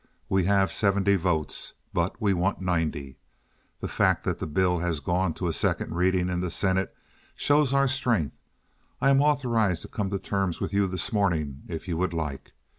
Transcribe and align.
We 0.29 0.45
have 0.45 0.71
seventy 0.71 1.15
votes, 1.15 1.73
but 1.93 2.19
we 2.19 2.33
want 2.33 2.59
ninety. 2.59 3.19
The 3.81 3.87
fact 3.87 4.23
that 4.23 4.39
the 4.39 4.47
bill 4.47 4.79
has 4.79 4.99
gone 4.99 5.35
to 5.35 5.47
a 5.47 5.53
second 5.53 5.93
reading 5.93 6.27
in 6.27 6.41
the 6.41 6.49
senate 6.49 6.95
shows 7.35 7.71
our 7.71 7.87
strength. 7.87 8.35
I 8.99 9.11
am 9.11 9.21
authorized 9.21 9.83
to 9.83 9.87
come 9.87 10.09
to 10.09 10.17
terms 10.17 10.59
with 10.59 10.73
you 10.73 10.87
this 10.87 11.13
morning 11.13 11.61
if 11.67 11.87
you 11.87 11.97
would 11.97 12.13
like. 12.13 12.53